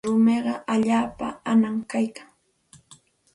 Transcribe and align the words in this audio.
Rumiqa 0.07 0.53
allaapa 0.73 1.27
anam 1.51 1.75
kaykan. 1.91 2.29